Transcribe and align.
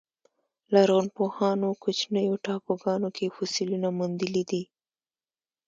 لرغونپوهانو 0.73 1.69
کوچنیو 1.83 2.41
ټاپوګانو 2.45 3.09
کې 3.17 3.33
فسیلونه 3.35 3.87
موندلي 3.97 4.43
دي. 4.51 4.63